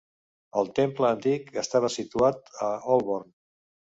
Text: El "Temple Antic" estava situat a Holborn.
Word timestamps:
El 0.61 0.69
"Temple 0.79 1.09
Antic" 1.15 1.51
estava 1.63 1.91
situat 1.97 2.51
a 2.69 2.73
Holborn. 2.95 3.29